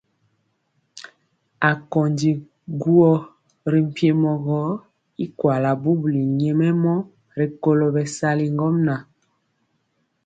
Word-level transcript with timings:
Akondi 1.69 2.29
guo 2.81 3.11
ri 3.71 3.79
mpiemɔ 3.87 4.31
gɔ 4.45 4.61
y 5.23 5.25
kuala 5.37 5.69
bubuli 5.81 6.21
nyɛmemɔ 6.37 6.93
rikolo 7.39 7.85
bɛsali 7.95 8.45
ŋgomnaŋ. 8.53 9.01